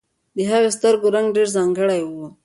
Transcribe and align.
د 0.35 0.37
هغې 0.49 0.69
د 0.71 0.75
سترګو 0.77 1.07
رنګ 1.15 1.27
ډېر 1.35 1.47
ځانګړی 1.55 2.01
و. 2.03 2.11